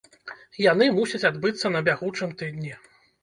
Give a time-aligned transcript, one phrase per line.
[0.71, 2.73] Яны мусяць адбыцца на бягучым тыдні.